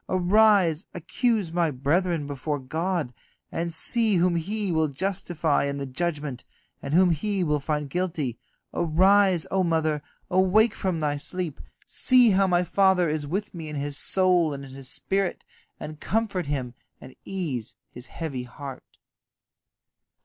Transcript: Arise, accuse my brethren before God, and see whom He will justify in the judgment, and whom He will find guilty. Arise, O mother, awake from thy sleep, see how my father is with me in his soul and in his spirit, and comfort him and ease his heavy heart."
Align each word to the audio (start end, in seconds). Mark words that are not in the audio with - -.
Arise, 0.09 0.87
accuse 0.95 1.51
my 1.51 1.69
brethren 1.69 2.25
before 2.25 2.57
God, 2.57 3.13
and 3.51 3.71
see 3.71 4.15
whom 4.15 4.33
He 4.35 4.71
will 4.71 4.87
justify 4.87 5.65
in 5.65 5.77
the 5.77 5.85
judgment, 5.85 6.43
and 6.81 6.95
whom 6.95 7.11
He 7.11 7.43
will 7.43 7.59
find 7.59 7.87
guilty. 7.87 8.39
Arise, 8.73 9.45
O 9.51 9.63
mother, 9.63 10.01
awake 10.27 10.73
from 10.73 10.99
thy 11.01 11.17
sleep, 11.17 11.61
see 11.85 12.31
how 12.31 12.47
my 12.47 12.63
father 12.63 13.09
is 13.09 13.27
with 13.27 13.53
me 13.53 13.67
in 13.69 13.75
his 13.75 13.95
soul 13.95 14.55
and 14.55 14.65
in 14.65 14.71
his 14.71 14.89
spirit, 14.89 15.45
and 15.79 15.99
comfort 15.99 16.47
him 16.47 16.73
and 16.99 17.15
ease 17.23 17.75
his 17.91 18.07
heavy 18.07 18.41
heart." 18.45 18.97